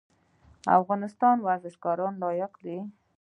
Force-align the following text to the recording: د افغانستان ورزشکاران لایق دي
د 0.63 0.65
افغانستان 0.79 1.35
ورزشکاران 1.47 2.13
لایق 2.23 2.53
دي 2.65 2.79